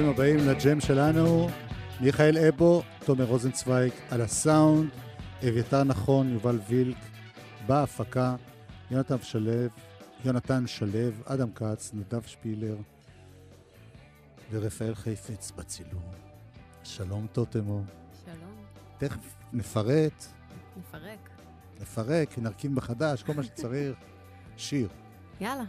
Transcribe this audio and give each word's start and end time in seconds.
ברוכים 0.00 0.14
הבאים 0.14 0.48
לג'ם 0.48 0.80
שלנו. 0.80 1.48
מיכאל 2.00 2.38
אבו, 2.38 2.82
תומר 3.04 3.24
רוזנצוויג 3.24 3.92
על 4.10 4.20
הסאונד, 4.20 4.90
אביתר 5.48 5.84
נכון, 5.84 6.32
יובל 6.32 6.58
וילק, 6.68 6.96
בהפקה, 7.66 8.36
יונתן 8.90 9.22
שלו, 9.22 9.52
יונתן 10.24 10.66
שלו, 10.66 11.08
אדם 11.24 11.52
כץ, 11.52 11.90
נדב 11.94 12.22
שפילר 12.22 12.76
ורפאל 14.50 14.94
חיפץ 14.94 15.50
בצילום. 15.50 16.12
שלום 16.84 17.26
טוטמו. 17.32 17.82
שלום. 18.24 18.56
תכף 18.98 19.36
נפרט, 19.52 20.26
נפרק. 20.76 21.30
נפרק, 21.80 22.38
נרכיב 22.38 22.72
מחדש, 22.72 23.22
כל 23.22 23.32
מה 23.32 23.42
שצריך. 23.42 23.98
שיר. 24.56 24.88
יאללה. 25.40 25.64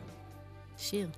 שיר. 0.78 1.10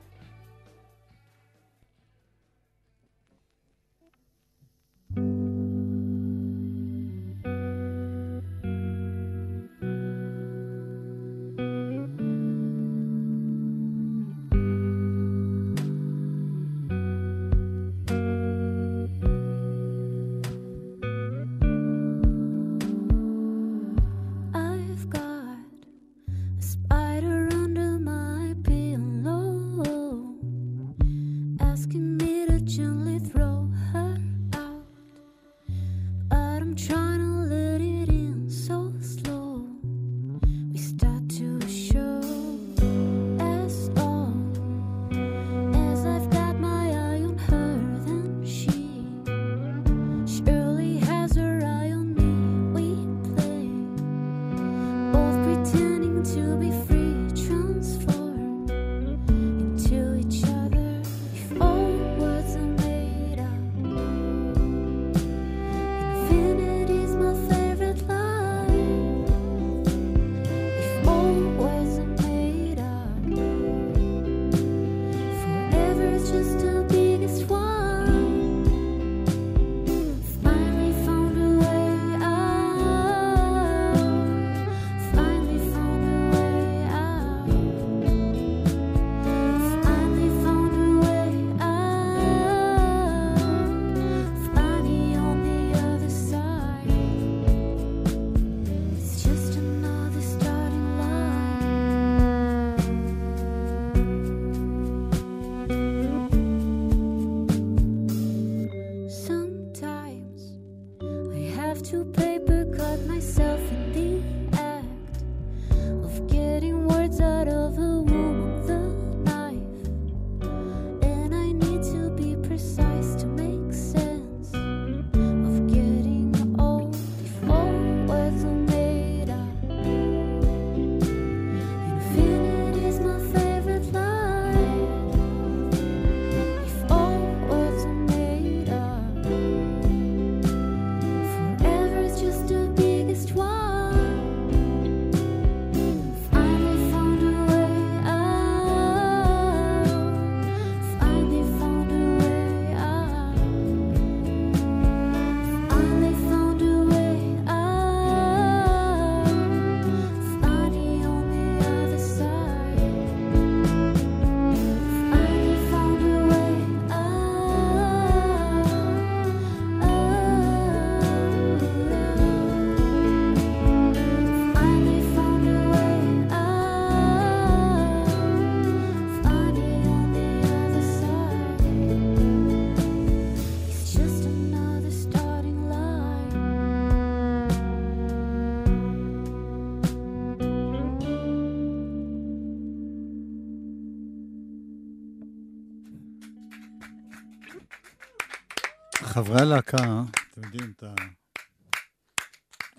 חברי 199.13 199.41
הלהקה, 199.41 200.03
אתם 200.31 200.43
יודעים 200.43 200.73
את 200.75 200.83
ה... 200.83 200.93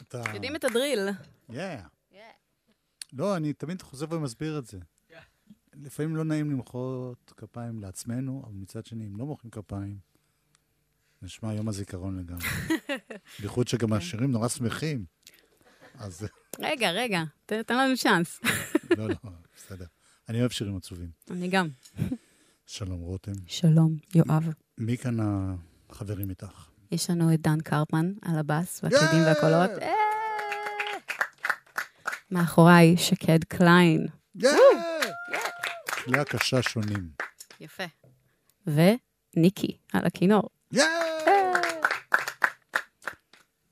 את 0.02 0.14
ה... 0.14 0.22
יודעים 0.34 0.56
את 0.56 0.64
הדריל. 0.64 1.08
Yeah. 1.50 1.54
לא, 3.12 3.36
אני 3.36 3.52
תמיד 3.52 3.82
חוזר 3.82 4.06
ומסביר 4.10 4.58
את 4.58 4.66
זה. 4.66 4.78
לפעמים 5.74 6.16
לא 6.16 6.24
נעים 6.24 6.50
למחוא 6.50 7.14
כפיים 7.36 7.80
לעצמנו, 7.80 8.42
אבל 8.46 8.54
מצד 8.54 8.86
שני, 8.86 9.06
אם 9.06 9.16
לא 9.16 9.26
מוחאים 9.26 9.50
כפיים, 9.50 9.98
נשמע 11.22 11.54
יום 11.54 11.68
הזיכרון 11.68 12.18
לגמרי. 12.18 12.44
בייחוד 13.40 13.68
שגם 13.68 13.92
השירים 13.92 14.30
נורא 14.30 14.48
שמחים. 14.48 15.04
אז 15.98 16.26
רגע, 16.58 16.90
רגע, 16.90 17.22
תן 17.46 17.62
לנו 17.70 17.96
צ'אנס. 17.96 18.40
לא, 18.98 19.08
לא, 19.08 19.14
בסדר. 19.56 19.86
אני 20.28 20.40
אוהב 20.40 20.50
שירים 20.50 20.76
עצובים. 20.76 21.10
אני 21.30 21.48
גם. 21.48 21.68
שלום 22.66 23.00
רותם. 23.00 23.32
שלום, 23.46 23.96
יואב. 24.14 24.52
מי 24.78 24.96
כאן 24.96 25.16
החברים 25.94 26.30
איתך? 26.30 26.68
יש 26.92 27.10
לנו 27.10 27.34
את 27.34 27.40
דן 27.40 27.60
קרפמן 27.60 28.12
על 28.22 28.38
הבאס 28.38 28.80
והקלידים! 28.82 29.22
והקולות. 29.26 29.70
אה! 29.82 29.92
מאחוריי 32.30 32.96
שקד 32.96 33.44
קליין. 33.44 34.06
כלי 36.04 36.18
הקשה 36.18 36.62
שונים. 36.62 37.10
יפה. 37.60 37.84
וניקי 38.66 39.76
על 39.92 40.06
הכינור. 40.06 40.50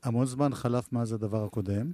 המון 0.02 0.26
זמן 0.26 0.54
חלף 0.54 0.92
מאז 0.92 1.12
הדבר 1.12 1.44
הקודם. 1.44 1.92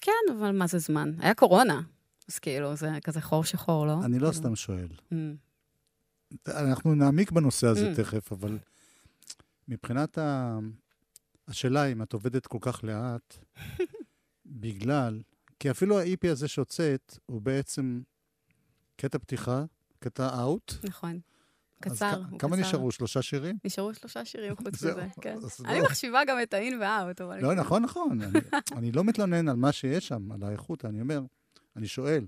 כן, 0.00 0.12
אבל 0.38 0.50
מה 0.58 0.66
זה 0.66 0.78
זמן? 0.78 1.12
היה 1.18 1.34
קורונה. 1.34 1.80
אז 2.28 2.38
כאילו, 2.38 2.76
זה 2.76 2.90
כזה 3.04 3.20
חור 3.20 3.44
שחור, 3.44 3.86
לא? 3.86 3.92
אני 4.04 4.18
לא 4.18 4.28
כאילו. 4.28 4.32
סתם 4.32 4.56
שואל. 4.56 4.88
Mm. 5.12 5.16
אנחנו 6.48 6.94
נעמיק 6.94 7.30
בנושא 7.32 7.66
הזה 7.66 7.92
Mm. 7.92 7.96
תכף, 7.96 8.32
אבל 8.32 8.58
מבחינת 9.68 10.18
ה... 10.18 10.58
השאלה 11.48 11.86
אם 11.86 12.02
את 12.02 12.12
עובדת 12.12 12.46
כל 12.46 12.58
כך 12.60 12.84
לאט, 12.84 13.38
בגלל 14.46 15.22
כי 15.60 15.70
אפילו 15.70 15.98
ה-EP 15.98 16.28
הזה 16.30 16.48
שהוצאת, 16.48 17.18
הוא 17.26 17.42
בעצם 17.42 18.02
קטע 18.96 19.18
פתיחה, 19.18 19.64
קטע 19.98 20.40
אאוט. 20.40 20.72
נכון. 20.84 21.20
קצר, 21.80 22.22
הוא 22.30 22.38
כמה 22.38 22.56
קצר. 22.56 22.68
נשארו? 22.68 22.92
שלושה 22.92 23.22
שירים? 23.22 23.58
נשארו 23.64 23.94
שלושה 23.94 24.24
שירים 24.24 24.56
חוץ 24.56 24.66
מזה, 24.66 25.06
כן. 25.20 25.36
אני 25.64 25.78
לא. 25.78 25.84
מחשיבה 25.84 26.20
גם 26.28 26.36
את 26.42 26.54
האין 26.54 26.80
והאוט, 26.80 27.20
אבל... 27.20 27.40
לא, 27.42 27.54
נכון, 27.54 27.82
נכון. 27.82 28.18
אני, 28.78 28.92
לא 28.92 29.04
מתלונן 29.04 29.48
על 29.48 29.56
מה 29.56 29.72
שיש 29.72 30.08
שם, 30.08 30.32
על 30.32 30.42
האיכות, 30.42 30.84
אני 30.84 31.00
אומר, 31.00 31.20
אני 31.76 31.86
שואל, 31.86 32.26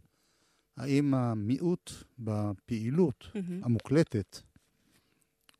האם 0.77 1.15
המיעוט 1.15 1.91
בפעילות. 2.19 3.27
המוקלטת 3.63 4.39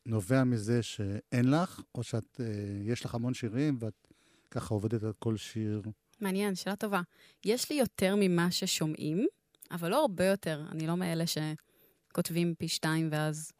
נובע 0.07 0.43
מזה 0.43 0.83
שאין 0.83 1.51
לך, 1.51 1.81
או 1.95 2.03
שאת, 2.03 2.41
אה, 2.41 2.45
יש 2.83 3.05
לך 3.05 3.15
המון 3.15 3.33
שירים 3.33 3.77
ואת 3.79 4.07
ככה 4.51 4.73
עובדת 4.73 5.03
על 5.03 5.13
כל 5.19 5.37
שיר? 5.37 5.81
מעניין, 6.21 6.55
שאלה 6.55 6.75
טובה. 6.75 7.01
יש 7.45 7.69
לי 7.71 7.75
יותר 7.75 8.15
ממה 8.19 8.51
ששומעים, 8.51 9.27
אבל 9.71 9.89
לא 9.89 10.01
הרבה 10.01 10.25
יותר. 10.25 10.63
אני 10.71 10.87
לא 10.87 10.97
מאלה 10.97 11.23
שכותבים 11.27 12.55
פי 12.57 12.67
שתיים 12.67 13.09
ואז 13.11 13.51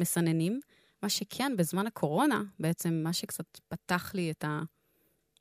מסננים. 0.00 0.60
מה 1.02 1.08
שכן, 1.08 1.52
בזמן 1.56 1.86
הקורונה, 1.86 2.42
בעצם 2.60 3.00
מה 3.04 3.12
שקצת 3.12 3.60
פתח 3.68 4.14
לי 4.14 4.30
את, 4.30 4.44
ה, 4.44 4.62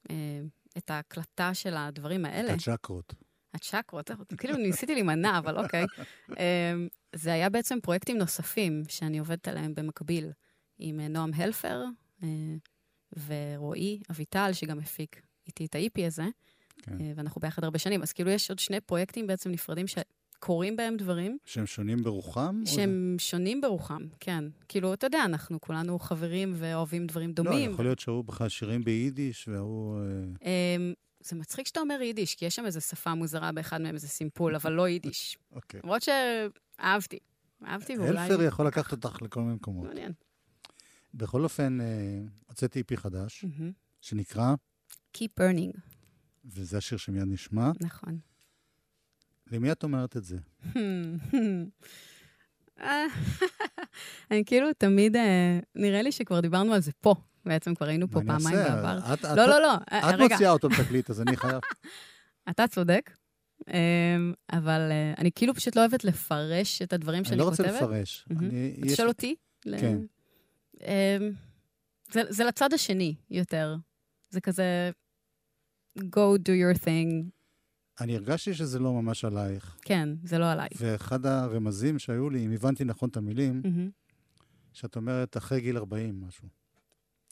אה, 0.09 0.41
את 0.77 0.89
ההקלטה 0.89 1.53
של 1.53 1.73
הדברים 1.77 2.25
האלה, 2.25 2.53
הצ'קרות. 2.53 3.13
הצ'קרות, 3.53 4.11
כאילו 4.38 4.57
ניסיתי 4.57 4.94
להימנע, 4.94 5.38
אבל 5.38 5.57
אוקיי. 5.57 5.85
זה 7.15 7.33
היה 7.33 7.50
בעצם 7.50 7.77
פרויקטים 7.83 8.18
נוספים 8.18 8.83
שאני 8.88 9.19
עובדת 9.19 9.48
עליהם 9.48 9.75
במקביל, 9.75 10.31
עם 10.80 11.00
אה, 11.00 11.07
נועם 11.07 11.31
הלפר 11.33 11.83
אה, 12.24 12.27
ורועי 13.27 14.01
אביטל, 14.12 14.50
שגם 14.54 14.80
הפיק 14.80 15.21
איתי 15.48 15.65
את 15.65 15.75
ה-EP 15.75 16.07
הזה. 16.07 16.25
כן. 16.81 17.01
אה, 17.01 17.12
ואנחנו 17.15 17.42
ביחד 17.42 17.63
הרבה 17.63 17.80
שנים. 17.80 18.01
אז 18.01 18.13
כאילו 18.13 18.31
יש 18.31 18.50
עוד 18.50 18.59
שני 18.59 18.81
פרויקטים 18.81 19.27
בעצם 19.27 19.51
נפרדים 19.51 19.86
שקורים 19.88 20.75
בהם 20.75 20.98
דברים 20.98 21.38
שהם 21.45 21.65
שונים 21.65 22.04
ברוחם? 22.04 22.62
או 22.65 22.71
שהם 22.71 23.15
שונים 23.19 23.62
ברוחם, 23.62 24.07
כן. 24.19 24.44
כאילו, 24.68 24.94
אתה 24.94 25.07
יודע, 25.07 25.24
אנחנו 25.25 25.62
כולנו 25.62 26.00
חברים 26.00 26.54
ואוהבים 26.56 27.07
דברים. 27.07 27.30
לא, 27.30 27.36
דומים. 27.36 27.71
יכול 27.71 27.86
להיות 27.86 28.00
שההוא 28.00 28.24
בכלל 28.24 28.50
שירים 28.50 28.83
ביידיש, 28.83 29.48
וההוא... 29.48 30.00
אה, 30.00 30.75
אמ, 30.75 30.94
זה 31.19 31.36
מצחיק 31.36 31.68
שאתה 31.68 31.80
אומר 31.80 32.01
יידיש, 32.01 32.36
כי 32.36 32.45
יש 32.45 32.56
שם 32.56 32.65
איזו 32.65 32.81
שפה 32.81 33.13
מוזרה 33.13 33.51
באחד 33.51 33.81
מהם, 33.81 33.95
איזה 33.95 34.07
סימפול, 34.07 34.56
אבל 34.56 34.71
לא 34.71 34.88
יידיש. 34.88 35.38
אוקיי. 35.56 35.80
למרות 35.83 36.01
שאהבתי. 36.01 36.59
אהבתי 36.79 37.19
ואולי... 37.97 38.19
הלפר 38.19 38.41
יכול 38.41 38.68
לקחת 38.68 38.91
אותך 39.06 39.21
לכל 39.21 39.41
מיני 39.41 39.53
מקומות. 39.56 39.88
מעניין. 39.88 40.12
בכל 41.13 41.44
אופן, 41.44 41.81
אה, 41.81 41.85
הוצאתי 42.47 42.79
איפי 42.79 42.97
חדש, 42.97 43.45
מהמם. 43.45 43.71
שנקרא, 44.01 44.56
Keep 45.18 45.29
burning, 45.39 45.79
וזה 46.45 46.77
השיר 46.77 46.97
שמיד 46.97 47.24
נשמע. 47.27 47.71
נכון. 47.81 48.19
למי 49.51 49.71
את 49.71 49.83
אומרת 49.83 50.18
את 50.18 50.24
זה? 50.24 50.38
אני 54.31 54.45
כאילו 54.45 54.68
תמיד, 54.77 55.15
אה, 55.15 55.59
נראה 55.75 56.01
לי 56.01 56.12
שכבר 56.12 56.39
דיברנו 56.39 56.73
על 56.73 56.80
זה 56.81 56.91
פה. 57.01 57.15
בעצם 57.45 57.75
כבר 57.75 57.85
היינו 57.88 58.07
פה 58.12 58.21
פעמיים? 58.27 58.56
בעבר. 58.57 59.13
את- 59.13 59.23
לא, 59.23 59.35
לא, 59.47 59.62
לא. 59.62 59.73
אה, 59.91 60.09
את 60.09 60.19
מוציאה 60.19 60.51
אותו 60.51 60.69
בתקליט, 60.69 61.09
אז 61.09 61.21
אני 61.21 61.38
חייב... 61.38 61.59
אתה 62.50 62.68
צודק, 62.68 63.12
אבל 64.51 64.88
אה, 64.92 65.13
אני 65.18 65.31
כאילו 65.36 65.54
פשוט 65.54 65.75
לא 65.75 65.81
אוהבת 65.81 66.04
לפרש 66.04 66.81
את 66.81 66.94
הדברים 66.94 67.24
שאני 67.24 67.36
אני 67.36 67.45
לא 67.45 67.51
כותבת. 67.51 67.68
רוצה 67.69 67.77
לפרש. 67.86 68.25
אתה 68.86 68.95
שואל 68.95 69.07
אותי? 69.07 69.36
כן. 69.63 69.98
אמ, 70.81 71.31
זה, 72.12 72.44
לצד 72.44 72.74
השני 72.74 73.15
יותר. 73.30 73.75
זה 74.30 74.42
כזה, 74.42 74.92
go 76.00 76.38
do 76.39 76.50
your 76.50 76.77
thing. 76.83 77.24
אני 78.01 78.15
הרגשתי 78.15 78.54
שזה 78.54 78.80
לא 78.80 78.94
ממש 78.94 79.25
עלייך. 79.25 79.77
כן, 79.81 80.09
זה 80.24 80.38
לא 80.38 80.51
עליי. 80.51 80.68
ואחד 80.77 81.25
הרמזים 81.25 82.00
שהיו 82.00 82.30
לי, 82.30 82.45
אם 82.45 82.51
הבנתי 82.51 82.83
נכון 82.83 83.09
את 83.09 83.18
המילים. 83.18 83.62
שאת 84.74 84.95
אומרת 84.95 85.38
אחרי 85.38 85.62
גיל 85.62 85.77
40 85.77 86.21
משהו. 86.21 86.48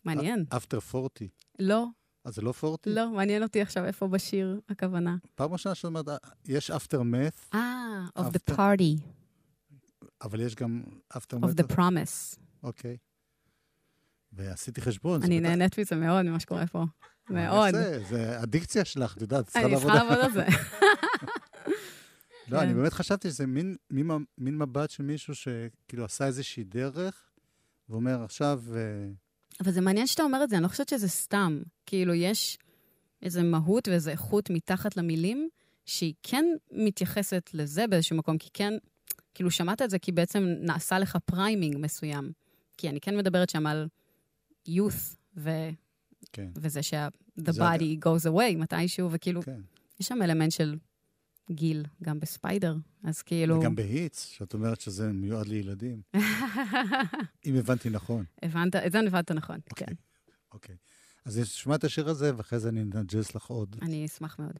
מעניין. 0.05 0.45
after 0.53 0.95
40. 0.95 1.09
לא, 1.59 1.85
אז 2.25 2.35
זה 2.35 2.41
לא 2.41 2.53
40? 2.63 2.95
לא, 2.95 3.09
מעניין 3.09 3.43
אותי 3.43 3.61
עכשיו 3.61 3.85
איפה 3.85 4.07
בשיר 4.07 4.59
הכוונה. 4.69 5.15
פעם 5.35 5.51
ראשונה 5.53 5.75
שאת 5.75 5.85
אומרת, 5.85 6.09
"אה, 6.09 6.15
יש 6.45 6.71
after 6.71 6.97
math, 6.97 7.53
אה, 7.53 8.05
of 8.19 8.21
the 8.21 8.51
After- 8.51 8.55
party, 8.55 9.01
אבל 10.21 10.39
יש 10.41 10.55
גם 10.55 10.83
after 11.13 11.37
of 11.41 11.63
the 11.63 11.73
promise. 11.75 12.37
אוקיי. 12.63 12.97
ועשיתי 14.33 14.81
חשבון. 14.81 15.23
אני 15.23 15.39
בטח- 15.39 15.49
נהנית 15.49 15.79
מזה 15.79 15.95
מאוד, 15.95 16.21
ממה 16.25 16.39
שקורה 16.39 16.67
פה. 16.67 16.83
אני 17.29 17.45
מאוד. 17.45 17.73
זה 18.09 18.43
אדיקציה 18.43 18.85
שלך, 18.85 19.17
את 19.17 19.21
יודעת, 19.21 19.45
צריכה 19.45 19.61
אני 19.65 19.71
לעבוד. 19.71 19.91
צריכה 19.91 20.03
לעבוד 20.05 20.25
על 20.25 20.31
זה. 20.31 20.45
לא, 22.47 22.61
אני 22.61 22.69
כן. 22.71 22.75
באמת 22.77 22.93
חשבתי 22.93 23.29
שזה 23.29 23.47
מין, 23.47 23.75
מין, 23.91 24.07
מין 24.37 24.57
מבט 24.57 24.89
של 24.89 25.03
מישהו 25.03 25.35
שכאילו 25.35 26.05
עשה 26.05 26.25
איזושהי 26.25 26.63
דרך, 26.63 27.23
ואומר, 27.89 28.23
עכשיו, 28.23 28.61
אה, 28.75 28.79
אבל 29.59 29.71
זה 29.71 29.81
מעניין 29.81 30.07
שאתה 30.07 30.23
אומר 30.23 30.43
את 30.43 30.49
זה, 30.49 30.55
אני 30.55 30.63
לא 30.63 30.67
חושבת 30.67 30.89
שזה 30.89 31.07
סתם. 31.07 31.61
כאילו, 31.85 32.13
יש 32.13 32.57
איזו 33.21 33.43
מהות 33.43 33.87
ואיזו 33.87 34.11
איכות 34.11 34.49
מתחת 34.49 34.97
למילים, 34.97 35.49
שהיא 35.85 36.13
כן 36.23 36.45
מתייחסת 36.71 37.49
לזה 37.53 37.87
באיזשהו 37.87 38.17
מקום, 38.17 38.37
כי 38.37 38.49
כן, 38.53 38.73
כאילו, 39.33 39.51
שמעת 39.51 39.81
את 39.81 39.89
זה 39.89 39.99
כי 39.99 40.11
בעצם 40.11 40.43
נעשה 40.61 40.99
לך 40.99 41.17
framing 41.25 41.77
מסוים. 41.79 42.31
כי 42.77 42.89
אני 42.89 42.99
כן 42.99 43.17
מדברת 43.17 43.49
שם 43.49 43.67
על 43.67 43.87
youth, 44.69 45.15
ו... 45.37 45.49
כן, 46.33 46.47
וזה 46.55 46.83
שה-the 46.83 47.51
body 47.51 48.05
goes 48.05 48.29
away 48.31 48.57
מתישהו, 48.57 49.09
וכאילו, 49.11 49.41
כן. 49.41 49.61
יש 49.99 50.07
שם 50.07 50.21
אלמנט 50.21 50.51
של 50.51 50.75
גיל, 51.51 51.85
גם 52.03 52.19
בספיידר, 52.19 52.75
אז 53.03 53.21
כאילו... 53.21 53.59
וגם 53.59 53.75
בהיטס, 53.75 54.25
שאת 54.25 54.53
אומרת 54.53 54.81
שזה 54.81 55.13
מיועד 55.13 55.47
לילדים, 55.47 56.01
אם 57.45 57.55
הבנתי 57.55 57.89
נכון. 57.89 58.25
הבנת, 58.43 58.75
את 58.75 58.91
זה 58.91 58.99
הבנת 58.99 59.31
נכון, 59.31 59.59
אוקיי. 59.71 59.87
כן. 59.87 59.93
אוקיי. 60.53 60.75
אז 61.25 61.39
נשמע 61.39 61.75
את 61.75 61.83
השיר 61.83 62.09
הזה, 62.09 62.37
ואחרי 62.37 62.59
זה 62.59 62.69
אני 62.69 62.81
אנג'ס 62.81 63.35
לך 63.35 63.45
עוד. 63.45 63.75
אני 63.81 64.05
אשמח 64.05 64.39
מאוד. 64.39 64.59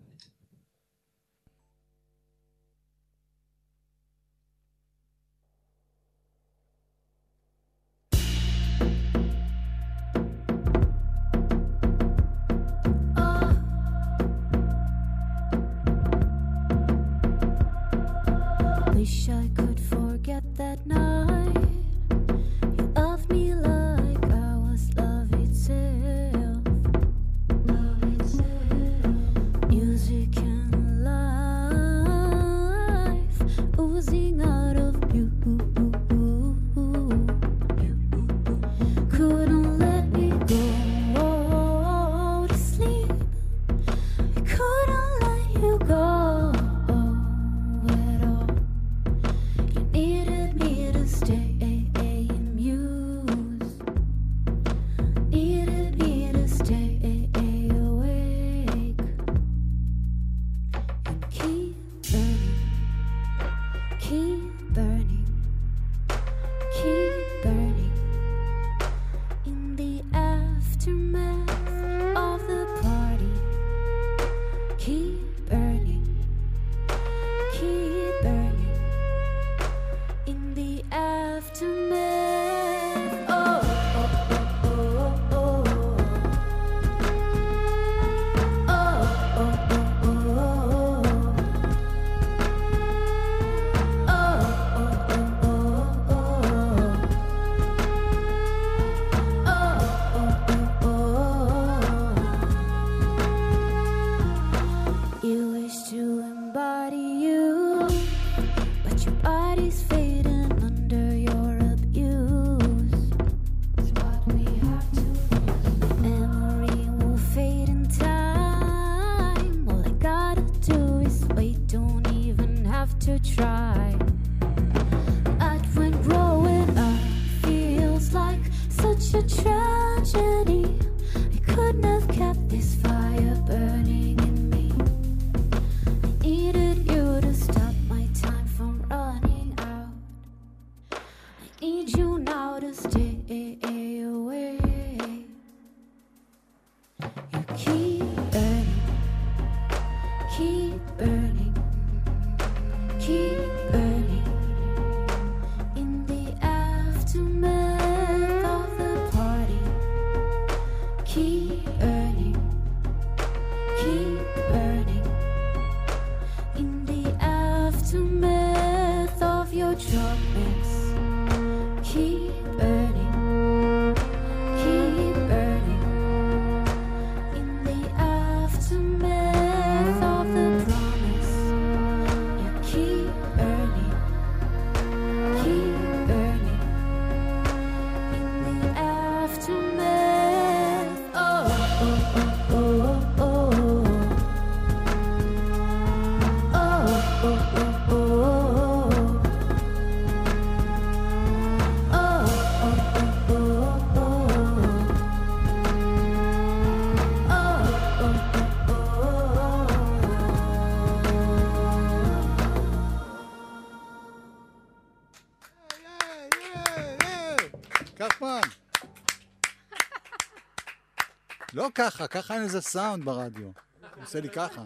ככה, 221.75 222.07
ככה 222.07 222.33
אין 222.33 222.43
איזה 222.43 222.61
סאונד 222.61 223.05
ברדיו. 223.05 223.51
הוא 223.95 224.03
עושה 224.03 224.21
לי 224.21 224.29
ככה. 224.29 224.65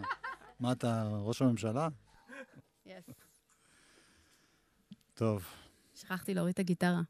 מה 0.60 0.72
אתה, 0.72 1.08
ראש 1.22 1.42
הממשלה? 1.42 1.88
טוב, 5.14 5.44
שכחתי 5.94 6.34
להוריד 6.34 6.52
את 6.52 6.58
הגיטרה. 6.58 7.02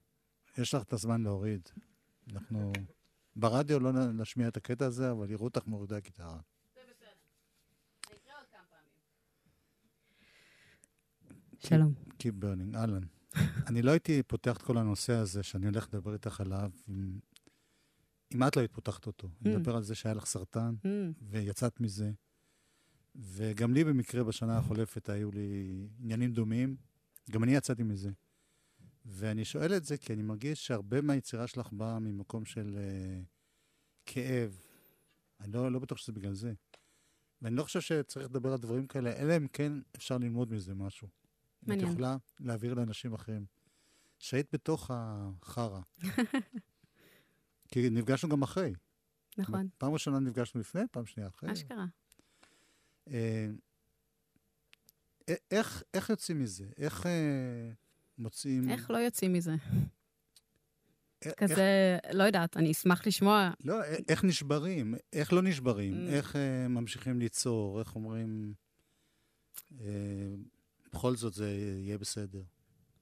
יש 0.58 0.74
לך 0.74 0.82
את 0.82 0.92
הזמן 0.92 1.22
להוריד. 1.22 1.68
אנחנו... 2.32 2.72
ברדיו 3.36 3.80
לא 3.80 3.92
נשמיע 3.92 4.48
את 4.48 4.56
הקטע 4.56 4.86
הזה, 4.86 5.10
אבל 5.10 5.30
יראו 5.30 5.44
אותך 5.44 5.66
מורידה 5.66 6.00
גיטרה. 6.00 6.40
שלום. 11.58 11.94
Keep 12.08 12.42
burning, 12.42 12.76
אהלן. 12.76 13.02
אני 13.66 13.82
לא 13.82 13.90
הייתי 13.90 14.22
פותח 14.22 14.56
את 14.56 14.62
כל 14.62 14.78
הנושא 14.78 15.12
הזה 15.12 15.42
שאני 15.42 15.66
הולך 15.66 15.88
לדבר 15.88 16.12
איתך 16.12 16.40
עליו, 16.40 16.70
אם, 16.88 17.18
אם 18.34 18.42
את 18.42 18.56
לא 18.56 18.60
היית 18.60 18.72
פותחת 18.72 19.06
אותו. 19.06 19.28
אני 19.44 19.54
Mm. 19.54 19.58
מדבר 19.58 19.76
על 19.76 19.82
זה 19.82 19.94
שהיה 19.94 20.14
לך 20.14 20.26
סרטן, 20.26 20.74
Mm, 20.84 20.86
ויצאת 21.22 21.80
מזה. 21.80 22.10
וגם 23.16 23.74
לי 23.74 23.84
במקרה 23.84 24.24
בשנה 24.24 24.58
החולפת 24.58 25.08
היו 25.08 25.30
לי 25.32 25.88
עניינים 25.98 26.32
דומים. 26.32 26.76
גם 27.30 27.44
אני 27.44 27.54
יצאתי 27.54 27.82
מזה. 27.82 28.10
ואני 29.06 29.44
שואל 29.44 29.76
את 29.76 29.84
זה 29.84 29.96
כי 29.98 30.12
אני 30.12 30.22
מרגיש 30.22 30.66
שהרבה 30.66 31.00
מהיצירה 31.00 31.46
שלך 31.46 31.72
באה 31.72 31.98
ממקום 31.98 32.44
של 32.44 32.76
uh, 32.78 33.24
כאב. 34.06 34.60
אני 35.40 35.52
לא, 35.52 35.72
לא 35.72 35.78
בטוח 35.78 35.98
שזה 35.98 36.12
בגלל 36.12 36.34
זה. 36.34 36.52
ואני 37.42 37.56
לא 37.56 37.62
חושב 37.62 37.80
שצריך 37.80 38.26
לדבר 38.30 38.52
על 38.52 38.58
דברים 38.58 38.86
כאלה, 38.86 39.12
אלא 39.16 39.36
אם 39.36 39.46
כן 39.48 39.72
אפשר 39.96 40.18
ללמוד 40.18 40.52
מזה 40.52 40.74
משהו. 40.74 41.08
מעניין. 41.62 41.86
את 41.86 41.92
יכולה 41.92 42.16
להעביר 42.40 42.74
לאנשים 42.74 43.14
אחרים. 43.14 43.46
שהיית 44.18 44.46
בתוך 44.52 44.90
החרא. 44.94 45.80
כי 47.70 47.90
נפגשנו 47.90 48.28
גם 48.28 48.42
אחרי. 48.42 48.72
נכון, 49.38 49.68
פעם 49.78 49.92
ראשונה 49.92 50.18
נפגשנו 50.18 50.60
לפני, 50.60 50.82
פעם 50.90 51.06
שנייה 51.06 51.28
אחרי. 51.28 51.52
אשכרה. 51.52 51.84
אה, 53.10 53.46
א- 55.30 55.34
איך, 55.50 55.82
איך 55.94 56.10
יוצאים 56.10 56.42
מזה? 56.42 56.64
איך 56.76 57.06
אה, 57.06 57.70
מוצאים... 58.18 58.70
איך 58.70 58.90
לא 58.90 58.96
יוצאים 58.98 59.32
מזה? 59.32 59.54
איך- 61.22 61.34
כזה, 61.36 61.98
לא 62.12 62.22
יודעת, 62.24 62.56
אני 62.56 62.70
אשמח 62.72 63.06
לשמוע. 63.06 63.50
לא, 63.64 63.74
איך 64.08 64.24
נשברים? 64.24 64.94
איך 65.12 65.32
לא 65.32 65.42
נשברים? 65.42 65.94
Mm. 65.94 66.10
איך 66.10 66.36
אה, 66.36 66.68
ממשיכים 66.68 67.18
ליצור? 67.18 67.78
איך 67.80 67.94
אומרים... 67.96 68.54
אה, 69.80 69.86
בכל 70.92 71.16
זאת 71.16 71.34
זה 71.34 71.50
יהיה 71.84 71.98
בסדר. 71.98 72.42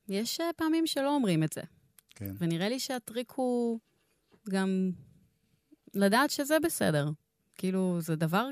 יש 0.08 0.40
אה, 0.40 0.50
פעמים 0.56 0.86
שלא 0.86 1.14
אומרים 1.14 1.44
את 1.44 1.52
זה, 1.52 1.62
כן. 2.10 2.34
ונראה 2.38 2.68
לי 2.68 2.78
שהטריק 2.80 3.30
הוא 3.30 3.80
גם 4.48 4.90
לדעת 5.94 6.30
שזה 6.30 6.56
בסדר. 6.64 7.10
כאילו, 7.54 8.00
זה 8.00 8.16
דבר 8.16 8.46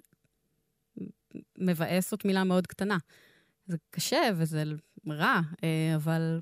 מבאס 1.58 2.10
זאת 2.10 2.24
מילה 2.24 2.44
מאוד 2.44 2.66
קטנה. 2.66 2.96
זה 3.66 3.76
קשה 3.90 4.18
וזה 4.36 4.62
רע, 5.08 5.40
אה, 5.64 5.94
אבל 5.96 6.40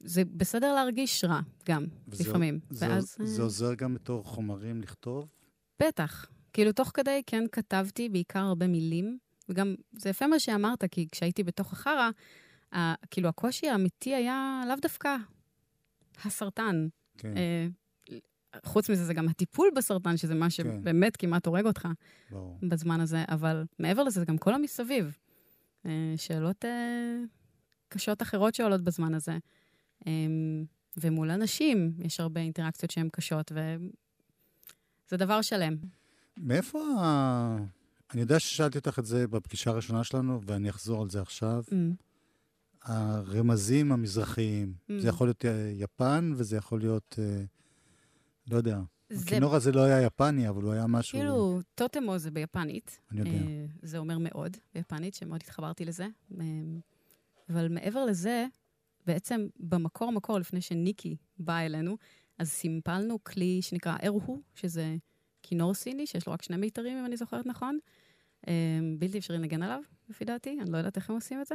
זה 0.00 0.24
בסדר 0.24 0.74
להרגיש 0.74 1.24
רע 1.24 1.40
גם, 1.68 1.86
וזה- 2.08 2.24
לפעמים. 2.28 2.60
זה, 2.70 2.88
ואז... 2.88 3.16
אה, 3.20 3.26
זה 3.26 3.42
עוזר 3.42 3.74
גם 3.74 3.94
בתור 3.94 4.24
חומרים 4.24 4.80
לכתוב? 4.80 5.28
בטח. 5.82 6.26
כאילו, 6.52 6.72
תוך 6.72 6.90
כדי 6.94 7.22
כן 7.26 7.44
כתבתי 7.52 8.08
בעיקר 8.08 8.38
הרבה 8.38 8.66
מילים, 8.66 9.18
וגם 9.48 9.74
זה 9.92 10.08
יפה 10.10 10.26
מה 10.26 10.38
שאמרת, 10.38 10.84
כי 10.90 11.08
כשהייתי 11.12 11.42
בתוך 11.42 11.72
החרא, 11.72 12.10
ה- 12.74 12.94
כאילו, 13.10 13.28
הקושי 13.28 13.68
האמיתי 13.68 14.14
היה 14.14 14.62
לאו 14.68 14.76
דווקא 14.82 15.16
הסרטן. 16.24 16.88
כן, 17.18 17.36
אה, 17.36 17.66
חוץ 18.64 18.90
מזה, 18.90 19.04
זה 19.04 19.14
גם 19.14 19.28
הטיפול 19.28 19.68
בסרטן, 19.76 20.16
שזה 20.16 20.34
מה 20.34 20.50
שבאמת 20.50 21.16
כמעט 21.16 21.46
הורג 21.46 21.66
אותך 21.66 21.88
ברור. 22.30 22.58
בזמן 22.62 23.00
הזה, 23.00 23.24
אבל 23.28 23.64
מעבר 23.78 24.02
לזה, 24.02 24.20
זה 24.20 24.26
גם 24.26 24.38
כל 24.38 24.54
המסביב. 24.54 25.18
אה, 25.86 26.14
שאלות 26.16 26.64
אה, 26.64 27.18
קשות 27.88 28.22
אחרות 28.22 28.54
שעולות 28.54 28.84
בזמן 28.84 29.14
הזה. 29.14 29.38
אה, 30.06 30.12
ומול 30.96 31.30
אנשים 31.30 31.92
יש 31.98 32.20
הרבה 32.20 32.40
אינטראקציות 32.40 32.90
שהן 32.90 33.08
קשות, 33.12 33.52
וזה 33.52 35.16
דבר 35.16 35.42
שלם. 35.42 35.76
מאיפה 36.36 36.78
ה... 37.00 37.56
אני 38.12 38.20
יודע 38.20 38.38
ששאלתי 38.38 38.78
אותך 38.78 38.98
את 38.98 39.06
זה 39.06 39.28
בפגישה 39.28 39.70
הראשונה 39.70 40.04
שלנו, 40.04 40.40
ואני 40.46 40.70
אחזור 40.70 41.02
על 41.02 41.10
זה 41.10 41.20
עכשיו. 41.20 41.64
Mm. 41.68 41.74
הרמזים 42.82 43.92
המזרחיים. 43.92 44.74
Mm. 44.90 44.92
זה 44.98 45.08
יכול 45.08 45.26
להיות 45.26 45.44
יפן, 45.72 46.32
וזה 46.36 46.56
יכול 46.56 46.80
להיות, 46.80 47.18
לא 48.50 48.56
יודע. 48.56 48.80
זה 49.10 49.24
הכינור 49.24 49.54
הזה 49.54 49.72
לא 49.72 49.80
היה 49.80 50.02
יפני, 50.02 50.48
אבל 50.48 50.62
הוא 50.62 50.72
היה 50.72 50.86
משהו... 50.86 51.18
כאילו, 51.18 51.60
טוטמו 51.74 52.18
זה 52.18 52.30
ביפנית. 52.30 53.00
אני 53.10 53.20
יודע. 53.20 53.30
אה, 53.30 53.66
זה 53.82 53.98
אומר 53.98 54.18
מאוד 54.18 54.56
ביפנית, 54.74 55.14
שמאוד 55.14 55.40
התחברתי 55.42 55.84
לזה. 55.84 56.06
אה, 56.40 56.44
אבל 57.50 57.68
מעבר 57.68 58.04
לזה, 58.04 58.46
בעצם 59.06 59.46
במקור 59.56 60.12
מקור, 60.12 60.38
לפני 60.38 60.60
שניקי 60.60 61.16
באה 61.38 61.66
אלינו, 61.66 61.96
אז 62.38 62.48
סימפלנו 62.48 63.24
כלי 63.24 63.62
שנקרא 63.62 63.96
ארהו, 64.02 64.42
שזה 64.54 64.96
כינור 65.42 65.74
סיני, 65.74 66.06
שיש 66.06 66.26
לו 66.26 66.32
רק 66.32 66.42
שני 66.42 66.56
מיתרים, 66.56 66.98
אם 66.98 67.06
אני 67.06 67.16
זוכרת 67.16 67.46
נכון. 67.46 67.78
אה, 68.48 68.78
בלתי 68.98 69.18
אפשרי 69.18 69.38
לנגן 69.38 69.62
עליו, 69.62 69.80
לפי 70.08 70.24
דעתי, 70.24 70.58
אני 70.62 70.70
לא 70.70 70.78
יודעת 70.78 70.96
איך 70.96 71.10
הם 71.10 71.16
עושים 71.16 71.40
את 71.40 71.46
זה. 71.46 71.54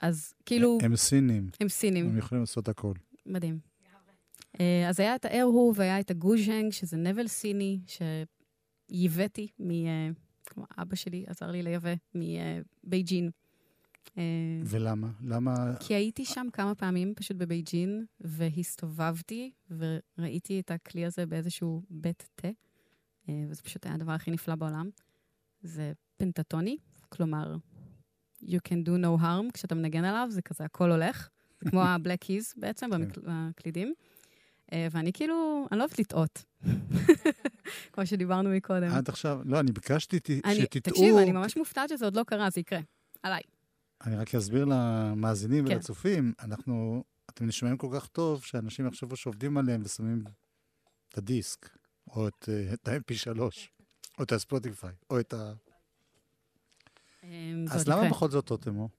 אז 0.00 0.34
כאילו, 0.46 0.78
הם 0.82 0.96
סינים, 0.96 1.50
הם 1.60 1.68
סינים. 1.68 2.08
הם 2.08 2.18
יכולים 2.18 2.42
לעשות 2.42 2.68
הכל. 2.68 2.94
מדהים. 3.26 3.71
אה, 4.60 4.88
אז 4.88 5.00
היה 5.00 5.16
את 5.16 5.24
הארהו 5.24 5.72
והיה 5.76 6.00
את 6.00 6.10
הגוז'נג, 6.10 6.72
שזה 6.72 6.96
נבל 6.96 7.26
סיני, 7.28 7.80
שייבאתי 8.90 9.48
מ... 9.58 9.70
אה, 9.70 10.08
כמו 10.46 10.64
אבא 10.78 10.96
שלי 10.96 11.24
עזר 11.26 11.50
לי 11.50 11.62
לייבא 11.62 11.94
מבייג'ין. 12.14 13.30
אה, 14.18 14.22
ולמה? 14.64 15.08
למה... 15.24 15.54
כי 15.80 15.94
הייתי 15.94 16.24
שם 16.24 16.46
כמה 16.52 16.74
פעמים, 16.74 17.14
פשוט 17.14 17.36
בבייג'ין, 17.36 18.04
והסתובבתי 18.20 19.50
וראיתי 19.70 20.60
את 20.60 20.70
הכלי 20.70 21.04
הזה 21.04 21.26
באיזשהו 21.26 21.82
בית 21.90 22.28
תה, 22.34 22.48
וזה 23.28 23.62
פשוט 23.62 23.86
היה 23.86 23.94
הדבר 23.94 24.12
הכי 24.12 24.30
נפלא 24.30 24.54
בעולם. 24.54 24.90
זה 25.62 25.92
פנטטוני, 26.16 26.76
כלומר, 27.08 27.56
you 28.42 28.58
can 28.68 28.86
do 28.86 29.02
no 29.02 29.22
harm, 29.22 29.52
כשאתה 29.54 29.74
מנגן 29.74 30.04
עליו, 30.04 30.26
זה 30.30 30.42
כזה, 30.42 30.64
הכל 30.64 30.90
הולך. 30.90 31.28
זה 31.60 31.70
כמו 31.70 31.82
ה-black 31.86 32.24
keys 32.24 32.54
בעצם, 32.60 32.86
כן. 32.90 32.92
במקל- 32.92 33.20
בקלידים. 33.24 33.88
אה, 33.88 34.11
ואני 34.90 35.12
כאילו, 35.12 35.66
אני 35.72 35.78
לא 35.78 35.84
אוהבת 35.84 35.98
לטעות, 35.98 36.44
כמו 37.92 38.06
שדיברנו 38.06 38.50
מקודם. 38.50 38.90
עד 38.90 39.08
עכשיו, 39.08 39.40
לא, 39.44 39.60
אני 39.60 39.72
ביקשתי 39.72 40.16
שתטעו... 40.16 40.92
תקשיב, 40.92 41.16
אני 41.16 41.32
ממש 41.32 41.56
מופתעת 41.56 41.88
שזה 41.88 42.04
עוד 42.04 42.16
לא 42.16 42.22
קרה, 42.22 42.50
זה 42.50 42.60
יקרה. 42.60 42.80
עליי. 43.22 43.40
אני 44.06 44.16
רק 44.16 44.34
אסביר 44.34 44.64
למאזינים 44.64 45.66
כן. 45.68 45.74
ולצופים, 45.74 46.32
אנחנו, 46.40 47.04
אתם 47.30 47.46
נשמעים 47.46 47.76
כל 47.76 47.88
כך 47.94 48.06
טוב, 48.06 48.44
שאנשים 48.44 48.86
יחשבו 48.86 49.16
שעובדים 49.16 49.58
עליהם 49.58 49.82
ושמים 49.84 50.24
את 51.08 51.18
הדיסק, 51.18 51.68
או 52.08 52.28
את, 52.28 52.48
אה, 52.48 52.74
את 52.74 52.88
ה-MP3, 52.88 53.40
או 54.18 54.22
את 54.22 54.32
הספוטיפיי, 54.32 54.92
או 55.10 55.20
את 55.20 55.34
ה... 55.34 55.52
אה, 57.24 57.28
זה 57.66 57.74
אז 57.74 57.88
למה. 57.88 58.10
בכל 58.10 58.30
זאת 58.30 58.50
רותם 58.50 58.78
אור? 58.78 58.90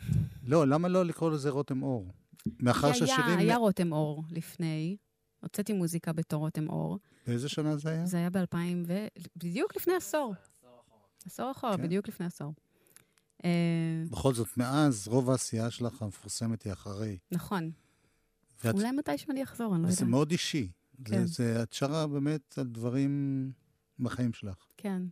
לא, 0.50 0.66
למה 0.66 0.88
לא 0.88 1.04
לקרוא 1.04 1.30
לזה 1.30 1.50
רותם 1.50 1.82
אור? 1.82 2.12
מאחר 2.60 2.92
שהשירים... 2.92 3.38
היה 3.38 3.56
רותם 3.56 3.92
אור 3.92 4.24
לפני, 4.30 4.96
הוצאתי 5.40 5.72
מוזיקה 5.72 6.12
בתור 6.12 6.40
רותם 6.40 6.68
אור. 6.68 6.98
באיזה 7.26 7.48
שנה 7.48 7.76
זה 7.76 7.90
היה? 7.90 8.06
זה 8.06 8.16
היה 8.16 8.30
ב-2000 8.30 8.56
ו... 8.86 9.06
בדיוק 9.36 9.76
לפני 9.76 9.94
עשור. 9.94 10.34
עשור 11.26 11.50
אחורה, 11.50 11.76
כן. 11.76 11.82
בדיוק 11.82 12.08
לפני 12.08 12.26
עשור. 12.26 12.52
אה, 13.44 13.50
בכל 14.10 14.34
זאת, 14.34 14.56
מאז 14.56 15.08
רוב 15.08 15.30
העשייה 15.30 15.70
שלך 15.70 16.02
המפורסמת 16.02 16.62
היא 16.62 16.72
אחרי. 16.72 17.18
נכון. 17.30 17.70
ואת, 18.64 18.74
אולי 18.74 18.90
מתישהו 18.90 19.30
אני 19.30 19.42
אחזור, 19.42 19.74
אני 19.74 19.82
לא 19.82 19.88
יודעת. 19.88 20.02
מאוד 20.02 20.30
אישי. 20.30 20.68
כן. 21.04 21.26
זה, 21.26 21.54
זה, 21.54 21.62
את 21.62 21.72
שרה 21.72 22.06
באמת 22.06 22.58
על 22.58 22.66
דברים 22.66 23.52
בחיים 23.98 24.32
שלך. 24.32 24.66
כן. 24.76 25.02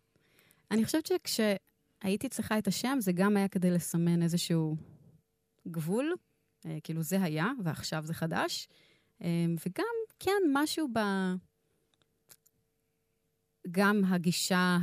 אני 0.70 0.84
חושבת 0.84 1.06
שכשהייתי 1.06 2.28
צריכה 2.28 2.58
את 2.58 2.68
השם, 2.68 2.98
זה 3.00 3.12
גם 3.12 3.36
היה 3.36 3.48
כדי 3.48 3.70
לסמן 3.70 4.22
איזשהו 4.22 4.76
גבול. 5.68 6.14
אה, 6.66 6.78
כאילו, 6.82 7.02
זה 7.02 7.22
היה, 7.22 7.46
ועכשיו 7.64 8.04
זה 8.06 8.14
חדש. 8.14 8.68
אה, 9.22 9.46
וגם, 9.66 9.94
כן, 10.18 10.42
משהו 10.52 10.88
ב... 10.92 10.98
גם 13.70 14.04
הגישה 14.04 14.78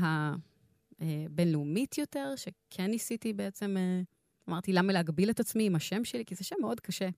הבינלאומית 0.99 1.97
יותר, 1.97 2.33
שכן 2.35 2.85
ניסיתי 2.85 3.33
בעצם, 3.33 3.77
אה, 3.77 4.01
אמרתי, 4.49 4.73
למה 4.73 4.93
להגביל 4.93 5.29
את 5.29 5.39
עצמי 5.39 5.65
עם 5.65 5.75
השם 5.75 6.03
שלי? 6.03 6.25
כי 6.25 6.35
זה 6.35 6.43
שם 6.43 6.55
מאוד 6.61 6.79
קשה 6.79 7.09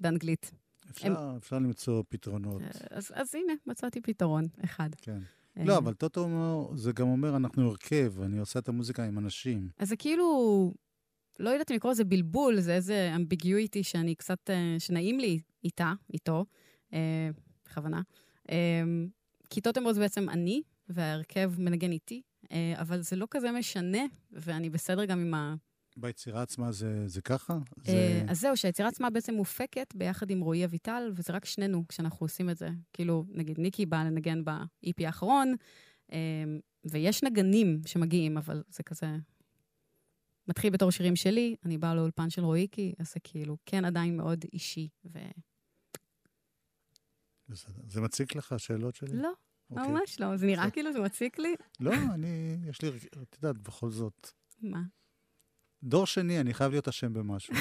באנגלית. 0.00 0.50
אפשר, 0.90 1.34
אפשר 1.36 1.56
למצוא 1.56 2.02
פתרונות. 2.08 2.62
אה, 2.62 2.68
אז, 2.90 3.12
אז 3.14 3.34
הנה, 3.34 3.52
מצאתי 3.66 4.00
פתרון 4.00 4.48
אחד. 4.64 4.90
כן. 4.96 5.18
אה, 5.58 5.64
לא, 5.64 5.78
אבל 5.78 5.94
טוטו 5.94 6.28
זה 6.74 6.92
גם 6.92 7.08
אומר, 7.08 7.36
אנחנו 7.36 7.68
הרכב, 7.68 8.20
אני 8.22 8.38
עושה 8.38 8.58
את 8.58 8.68
המוזיקה 8.68 9.04
עם 9.04 9.18
אנשים. 9.18 9.68
אז 9.78 9.88
זה 9.88 9.96
כאילו, 9.96 10.74
לא 11.38 11.50
יודעת 11.50 11.70
אם 11.70 11.76
לקרוא 11.76 11.92
לזה 11.92 12.04
בלבול, 12.04 12.60
זה 12.60 12.74
איזה 12.74 13.12
אמביגיויטי 13.16 13.82
שאני 13.82 14.14
קצת, 14.14 14.50
אה, 14.50 14.76
שנעים 14.78 15.20
לי 15.20 15.40
איתה, 15.64 15.92
איתו, 16.12 16.44
אה, 16.92 17.30
בכוונה. 17.64 18.00
אה, 18.50 18.82
כי 19.50 19.60
טוטמרו 19.60 19.92
זה 19.92 20.00
בעצם 20.00 20.28
אני, 20.28 20.62
וההרכב 20.88 21.52
מנגן 21.58 21.92
איתי, 21.92 22.22
אה, 22.52 22.74
אבל 22.76 23.00
זה 23.00 23.16
לא 23.16 23.26
כזה 23.30 23.52
משנה, 23.52 24.02
ואני 24.32 24.70
בסדר 24.70 25.04
גם 25.04 25.20
עם 25.20 25.34
ה... 25.34 25.54
ביצירה 25.96 26.42
עצמה 26.42 26.72
זה, 26.72 27.08
זה 27.08 27.20
ככה? 27.22 27.58
זה... 27.84 27.92
אה, 27.92 28.24
אז 28.28 28.40
זהו, 28.40 28.56
שהיצירה 28.56 28.88
עצמה 28.88 29.10
בעצם 29.10 29.34
מופקת 29.34 29.94
ביחד 29.94 30.30
עם 30.30 30.40
רועי 30.40 30.64
אביטל, 30.64 31.12
וזה 31.14 31.32
רק 31.32 31.44
שנינו 31.44 31.84
כשאנחנו 31.88 32.24
עושים 32.24 32.50
את 32.50 32.56
זה. 32.56 32.68
כאילו, 32.92 33.24
נגיד, 33.28 33.58
ניקי 33.58 33.86
באה 33.86 34.04
לנגן 34.04 34.44
ב-EP 34.44 35.06
האחרון, 35.06 35.54
אה, 36.12 36.18
ויש 36.84 37.22
נגנים 37.22 37.80
שמגיעים, 37.86 38.38
אבל 38.38 38.62
זה 38.68 38.82
כזה... 38.82 39.06
מתחיל 40.48 40.72
בתור 40.72 40.90
שירים 40.90 41.16
שלי, 41.16 41.56
אני 41.64 41.78
באה 41.78 41.94
לאולפן 41.94 42.30
של 42.30 42.44
רועיקי, 42.44 42.94
אז 42.98 43.12
זה 43.12 43.20
כאילו 43.24 43.56
כן 43.66 43.84
עדיין 43.84 44.16
מאוד 44.16 44.44
אישי. 44.52 44.88
ו... 45.04 45.18
בסדר. 47.48 47.82
זה 47.88 48.00
מציק 48.00 48.34
לך, 48.34 48.52
השאלות 48.52 48.94
שלי? 48.94 49.16
לא, 49.16 49.32
אוקיי. 49.70 49.88
ממש 49.88 50.20
לא. 50.20 50.36
זה 50.36 50.46
נראה. 50.46 50.70
כאילו 50.70 50.92
זה 50.92 51.00
מציק 51.00 51.38
לי. 51.38 51.54
לא, 51.80 51.92
אני, 52.14 52.56
יש 52.68 52.82
לי, 52.82 52.88
את 53.22 53.36
יודעת, 53.42 53.58
בכל 53.58 53.90
זאת. 53.90 54.30
מה? 54.60 54.82
דור 55.82 56.06
שני, 56.06 56.40
אני 56.40 56.54
חייב 56.54 56.70
להיות 56.70 56.88
אשם 56.88 57.12
במשהו. 57.12 57.54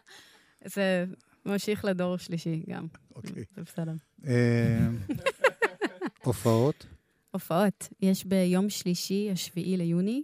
זה 0.74 1.04
ממשיך 1.46 1.84
לדור 1.84 2.16
שלישי 2.16 2.62
גם. 2.68 2.86
אוקיי. 3.14 3.44
זה 3.56 3.62
בסדר. 3.62 3.94
אה, 4.26 4.88
הופעות? 6.24 6.86
הופעות. 7.30 7.88
יש 8.00 8.24
ביום 8.24 8.70
שלישי, 8.70 9.30
השביעי 9.32 9.76
ליוני, 9.76 10.22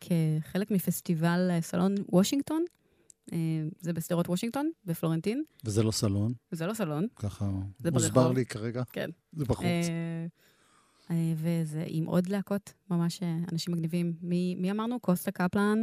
כחלק 0.00 0.70
מפסטיבל 0.70 1.48
אה, 1.50 1.60
סלון 1.60 1.94
וושינגטון. 2.08 2.64
אה, 3.32 3.38
זה 3.80 3.92
בשדרות 3.92 4.28
וושינגטון, 4.28 4.70
בפלורנטין. 4.84 5.44
וזה 5.64 5.82
לא 5.82 5.90
סלון, 5.90 6.32
זה 6.50 6.66
לא 6.66 6.74
סלון. 6.74 7.06
ככה 7.16 7.50
זה 7.78 7.90
מוסבר 7.90 8.14
ברחוב. 8.20 8.36
לי 8.36 8.46
כרגע. 8.46 8.82
כן. 8.92 9.10
זה 9.32 9.44
בחוץ. 9.44 9.64
אה, 9.64 10.26
אה, 11.10 11.34
וזה 11.36 11.84
עם 11.86 12.04
עוד 12.04 12.26
להקות, 12.26 12.72
ממש 12.90 13.22
אה, 13.22 13.36
אנשים 13.52 13.74
מגניבים. 13.74 14.14
מי, 14.22 14.54
מי 14.54 14.70
אמרנו? 14.70 15.00
קוסטה 15.00 15.30
קפלן, 15.30 15.82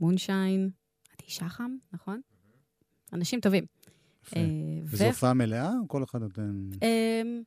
מונשיין, 0.00 0.70
עדי 1.12 1.30
שחם, 1.30 1.76
נכון? 1.92 2.20
אנשים 3.12 3.40
טובים. 3.40 3.64
יפה. 4.24 4.36
אה, 4.36 4.44
וזו 4.84 5.04
הופעה 5.04 5.34
מלאה, 5.34 5.72
או 5.82 5.88
כל 5.88 6.04
אחד 6.04 6.20
נותן... 6.20 6.68
אמ, 6.82 7.42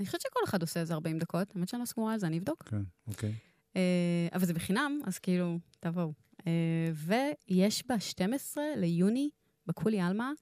אני 0.00 0.06
חושבת 0.06 0.20
שכל 0.20 0.40
אחד 0.44 0.62
עושה 0.62 0.80
איזה 0.80 0.94
40 0.94 1.18
דקות, 1.18 1.48
האמת 1.54 1.68
שאני 1.68 1.80
לא 1.80 1.86
סגורה 1.86 2.12
על 2.12 2.18
זה, 2.18 2.26
אני 2.26 2.38
אבדוק. 2.38 2.62
כן, 2.62 2.82
אוקיי. 3.06 3.34
אה, 3.76 4.28
אבל 4.32 4.44
זה 4.44 4.54
בחינם, 4.54 5.00
אז 5.04 5.18
כאילו, 5.18 5.58
תבואו. 5.80 6.12
אה, 6.46 6.90
ויש 6.94 7.84
ב-12 7.86 8.58
ליוני, 8.76 9.30
בקולי 9.66 10.00
עלמה, 10.00 10.32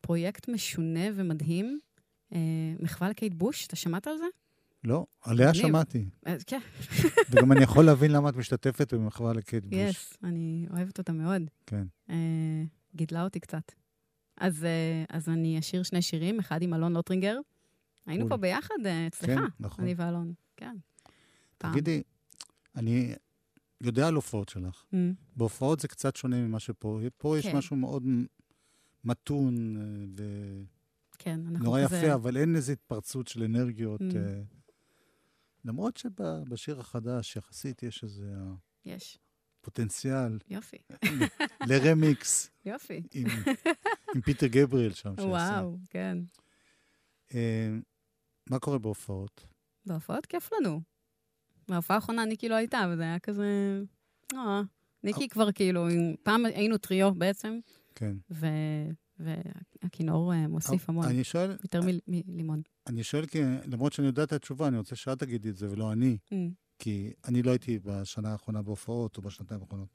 פרויקט 0.00 0.48
משונה 0.48 1.08
ומדהים, 1.14 1.80
אה, 2.32 2.38
מחווה 2.80 3.10
לקייט 3.10 3.34
בוש, 3.34 3.66
אתה 3.66 3.76
שמעת 3.76 4.06
על 4.06 4.18
זה? 4.18 4.24
לא, 4.84 5.06
עליה. 5.22 5.54
שמעתי. 5.54 6.04
כן, 6.46 6.58
וגם 7.30 7.52
אני 7.52 7.62
יכול 7.62 7.84
להבין 7.84 8.10
למה 8.10 8.28
את 8.28 8.36
משתתפת 8.36 8.94
במחווה 8.94 9.32
לקייט 9.32 9.64
בוש. 9.64 9.74
yes, 9.74 10.16
אני 10.24 10.66
אוהבת 10.70 10.98
אותה 10.98 11.12
מאוד. 11.12 11.42
כן. 11.66 11.86
גידלה 12.94 13.24
אותי 13.24 13.40
קצת. 13.40 13.72
אז, 14.36 14.66
אז 15.08 15.28
אני 15.28 15.58
אשיר 15.58 15.82
שני 15.82 16.02
שירים, 16.02 16.38
אחד 16.38 16.62
עם 16.62 16.74
אלון 16.74 16.92
לוטרינגר. 16.92 17.38
היינו. 18.06 18.28
פה 18.28 18.36
ביחד 18.36 18.74
אצלך, 19.06 19.26
כן, 19.26 19.44
נכון. 19.60 19.84
אני 19.84 19.94
ואלון. 19.96 20.32
כן. 20.56 20.76
תגידי, 21.58 22.02
אני 22.76 23.14
יודע 23.80 24.08
על 24.08 24.14
הופעות 24.14 24.48
שלך. 24.48 24.84
Mm, 24.92 24.96
בהופעות 25.36 25.80
זה 25.80 25.88
קצת 25.88 26.16
שונה 26.16 26.36
ממה 26.36 26.60
שפה. 26.60 27.00
פה 27.16 27.38
יש 27.38 27.46
כן. 27.46 27.56
משהו 27.56 27.76
מאוד 27.76 28.02
מתון 29.04 29.76
אה, 30.20 30.24
כן, 31.18 31.40
אנחנו 31.46 31.60
ונורא 31.60 31.84
כזה... 31.84 31.96
יפה, 31.96 32.14
אבל 32.14 32.36
אין 32.36 32.56
איזו 32.56 32.72
התפרצות 32.72 33.28
של 33.28 33.42
אנרגיות. 33.42 34.00
Mm. 34.00 34.16
אה, 34.16 34.42
למרות 35.64 35.96
שבשיר 35.96 36.80
החדש 36.80 37.36
יחסית 37.36 37.82
יש 37.82 38.02
איזה 38.02 38.34
יש. 38.84 39.18
פוטנציאל 39.60 40.38
יופי, 40.48 40.76
לרמיקס 41.68 42.50
יופי. 42.64 43.02
עם 43.14 43.26
עם 44.14 44.20
פיטר 44.20 44.46
גבריאל 44.46 44.92
שם. 44.92 45.14
וואו, 45.18 45.78
כן. 45.90 46.18
אה, 47.34 47.68
מה 48.50 48.58
קורה 48.58 48.78
בהופעות? 48.78 49.46
בהופעות 49.86 50.26
כיף 50.26 50.50
לנו. 50.52 50.80
בהופעה 51.68 51.94
האחרונה 51.96 52.24
ניקי 52.24 52.48
לא 52.48 52.54
הייתה, 52.54 52.86
וזה 52.92 53.02
היה 53.02 53.18
כזה... 53.18 53.80
אה, 54.34 54.62
ניקי 55.04 55.28
כבר 55.28 55.52
כאילו, 55.52 55.88
עם- 55.88 56.14
פעם 56.22 56.44
היינו 56.46 56.78
טריו 56.78 57.14
בעצם, 57.14 57.58
כן. 57.94 58.16
ו... 58.30 58.46
והכינור 59.18 60.32
אה, 60.34 60.48
מוסיף 60.48 60.88
המון, 60.88 61.06
אני 61.06 61.24
שואל, 61.24 61.50
יותר 61.62 61.80
מלימון. 62.08 62.62
אני 62.86 63.02
שואל 63.02 63.26
כי 63.26 63.38
למרות 63.66 63.92
שאני 63.92 64.06
יודע 64.06 64.22
את 64.22 64.32
התשובה, 64.32 64.68
אני 64.68 64.78
רוצה 64.78 64.96
שאת 64.96 65.18
תגידי 65.18 65.48
את 65.50 65.56
זה 65.56 65.70
ולא 65.70 65.92
אני, 65.92 66.16
Mm, 66.30 66.34
כי 66.78 67.12
אני 67.24 67.42
לא 67.42 67.50
הייתי 67.50 67.78
בשנה 67.84 68.32
האחרונה 68.32 68.62
בהופעות 68.62 69.16
או 69.16 69.22
בשנתיים 69.22 69.60
האחרונות. 69.60 69.88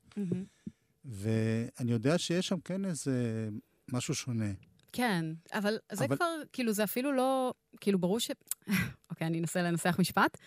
ואני 1.05 1.91
יודע 1.91 2.17
שיש 2.17 2.47
שם 2.47 2.59
כן 2.59 2.85
איזה 2.85 3.49
משהו 3.91 4.15
שונה. 4.15 4.51
כן, 4.91 5.25
אבל 5.53 5.77
זה 5.91 6.05
אבל- 6.05 6.15
כבר, 6.15 6.25
כאילו, 6.53 6.73
זה 6.73 6.83
אפילו 6.83 7.11
לא, 7.11 7.53
כאילו, 7.81 7.99
ברור 7.99 8.19
ש... 8.19 8.31
אוקיי, 9.09 9.27
אני 9.27 9.39
אנסה 9.39 9.61
לנסח 9.61 9.95
משפט. 9.99 10.37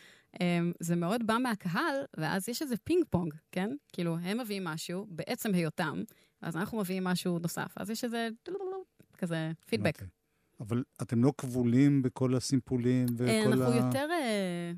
אמ, 0.41 0.73
זה 0.81 0.97
מאוד 0.97 1.27
בא 1.27 1.39
מהקהל, 1.43 1.97
ואז 2.17 2.49
יש 2.49 2.63
איזה 2.63 2.77
פינג 2.77 3.05
פונג, 3.11 3.35
כן? 3.53 3.71
כאילו, 3.93 4.19
הם 4.23 4.41
מביאים 4.41 4.65
משהו 4.65 5.07
בעצם 5.09 5.55
היותם, 5.55 6.03
ואז 6.43 6.57
אנחנו 6.57 6.79
מביאים 6.79 7.05
משהו 7.05 7.39
נוסף. 7.39 7.73
אז 7.77 7.91
יש 7.91 8.05
איזה 8.05 8.29
כזה 9.19 9.51
פידבק. 9.67 10.03
אבל 10.61 10.83
אתם 11.03 11.25
לא 11.25 11.33
כבולים 11.39 12.03
בכל 12.03 12.35
הסימפולים 12.35 13.07
וכל 13.17 13.29
אה, 13.31 13.43
ה... 13.43 13.45
אנחנו 13.45 13.87
יותר 13.87 14.07
אה, 14.11 14.73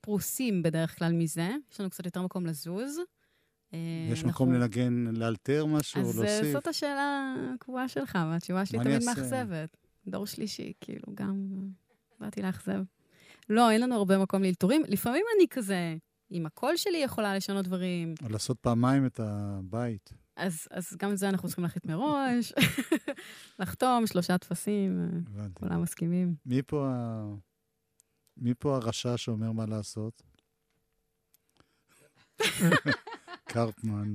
פרוסים 0.00 0.62
בדרך 0.62 0.98
כלל 0.98 1.12
מזה, 1.12 1.50
יש 1.72 1.80
לנו 1.80 1.90
קצת 1.90 2.04
יותר 2.04 2.22
מקום 2.22 2.46
לזוז. 2.46 2.98
אה, 3.74 3.78
יש 4.12 4.18
אנחנו- 4.18 4.30
מקום 4.30 4.52
לנגן, 4.52 5.04
לאלתר 5.16 5.66
משהו, 5.66 6.00
אז 6.00 6.20
אה, 6.20 6.24
להוסיף? 6.24 6.52
זאת 6.52 6.66
השאלה 6.66 7.34
הקבועה 7.54 7.88
שלך, 7.88 8.18
והתשובה 8.30 8.66
שלי 8.66 8.78
תמיד? 8.78 9.04
מאכזבת. 9.04 9.76
דור 10.06 10.26
שלישי, 10.26 10.72
כאילו, 10.80 11.02
גם 11.14 11.48
אה, 11.56 11.66
באתי 12.20 12.42
לאכזב. 12.42 12.82
לא, 13.48 13.70
אין 13.70 13.80
לנו 13.80 13.94
הרבה 13.94 14.18
מקום 14.18 14.42
לאלתורים. 14.42 14.82
לפעמים 14.88 15.24
אני 15.38 15.46
כזה, 15.50 15.96
עם 16.30 16.46
הקול 16.46 16.76
שלי 16.76 16.98
יכולה 16.98 17.36
לשנות 17.36 17.64
דברים, 17.64 18.14
או 18.24 18.28
לעשות 18.28 18.58
פעמיים 18.60 19.06
את 19.06 19.20
הבית. 19.22 20.12
אז, 20.36 20.66
אז 20.70 20.96
גם 20.98 21.12
את 21.12 21.18
זה 21.18 21.28
אנחנו 21.28 21.48
צריכים 21.48 21.64
להחליט 21.64 21.84
מראש, 21.86 22.52
לחתום, 23.60 24.06
שלושה 24.06 24.38
טפסים. 24.38 25.22
כולם 25.54 25.82
מסכימים. 25.82 26.34
מי 26.46 26.62
פה 26.62 26.88
ה... 26.88 27.24
מי 28.36 28.54
פה 28.58 28.76
הרשע 28.76 29.16
שאומר 29.16 29.52
מה 29.52 29.66
לעשות? 29.66 30.22
קרפמן. 33.52 34.14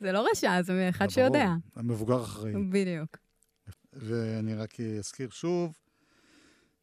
זה 0.00 0.12
לא 0.12 0.26
רשע, 0.32 0.62
זה 0.62 0.88
אחד 0.88 1.06
ברור, 1.06 1.14
שיודע. 1.14 1.54
המבוגר 1.76 2.22
אחראי. 2.22 2.52
בדיוק. 2.70 3.16
ואני 3.92 4.54
רק 4.54 4.80
אזכיר 4.80 5.30
שוב 5.30 5.78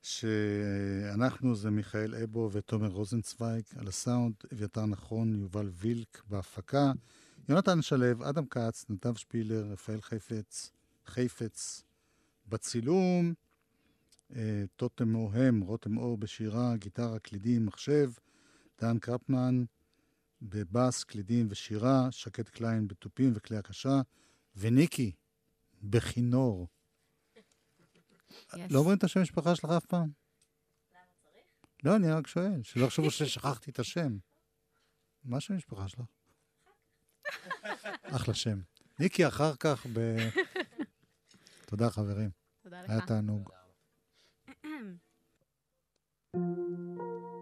שאנחנו 0.02 1.56
זה 1.56 1.70
מיכאל 1.70 2.16
אבו 2.16 2.50
ותומר 2.52 2.88
רוזנצוויג 2.88 3.64
על 3.78 3.88
הסאונד, 3.88 4.34
אביתר 4.54 4.86
נכון, 4.86 5.36
יובל 5.36 5.70
וילק 5.74 6.22
בהפקה, 6.30 6.92
יונתן 7.50 7.82
שלו, 7.82 8.30
אדם 8.30 8.46
כץ, 8.46 8.86
נדב 8.90 9.16
שפילר, 9.16 9.66
רפאל 9.72 10.02
חפץ, 10.02 10.72
חפץ 11.08 11.84
בצילום, 12.50 13.34
אה, 14.36 14.64
טוטם 14.76 15.10
מוהם, 15.10 15.62
רותם 15.62 15.98
אור 15.98 16.18
בשירה, 16.18 16.76
גיטרה, 16.76 17.20
קלידים, 17.20 17.66
מחשב, 17.66 18.12
דן 18.82 19.00
קרפמן 19.00 19.64
בבאס, 20.42 21.04
קלידים 21.04 21.48
ושירה, 21.50 22.12
שקד 22.12 22.50
קליין 22.50 22.88
בתופים 22.88 23.32
וכלי 23.36 23.58
הקשה, 23.58 24.02
וניקי 24.56 25.12
בכינור. 25.84 26.68
Yes. 27.36 28.58
לא 28.70 28.80
אומרים 28.80 28.98
את 28.98 29.04
השם 29.04 29.20
המשפחה 29.20 29.56
שלך 29.56 29.70
אף 29.78 29.86
פעם? 29.86 30.10
לא, 31.84 31.96
אני 31.96 32.12
רק 32.12 32.28
שואל, 32.28 32.64
שלא 32.64 32.86
יחשבו 32.86 33.12
ששכחתי 33.12 33.72
את 33.72 33.80
השם. 33.80 34.18
מה 35.24 35.38
השם 35.38 35.54
המשפחה 35.54 35.88
שלך? 35.88 36.02
אחלה 38.04 38.34
שם. 38.34 38.60
ניקי, 39.00 39.28
אחר 39.28 39.56
כך 39.56 39.86
ב... 39.94 40.18
תודה, 41.66 41.90
חברים. 41.90 42.30
תודה 42.64 42.80
היה 42.80 42.98
לך. 42.98 43.06
תענוג. 43.06 43.50
You 46.34 47.37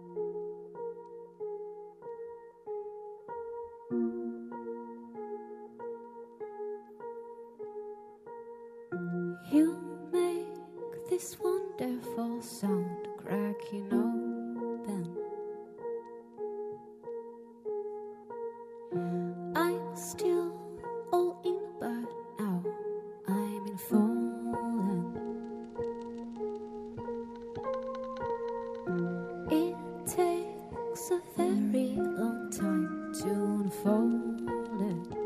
this 11.16 11.38
wonderful 11.42 12.42
sound 12.42 13.08
cracking 13.16 13.88
open. 13.90 15.16
I'm 19.56 19.96
still 19.96 20.52
all 21.10 21.40
in, 21.42 21.58
but 21.80 22.10
now 22.38 22.62
I'm 23.28 23.66
in 23.66 23.78
fallen. 23.78 25.16
It 29.50 29.76
takes 30.06 31.10
a 31.12 31.20
very 31.34 31.96
long 31.96 32.50
time 32.50 33.14
to 33.22 33.28
unfold 33.62 34.42
it. 34.82 35.25